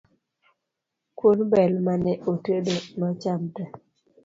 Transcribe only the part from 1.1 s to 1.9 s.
Kuon bel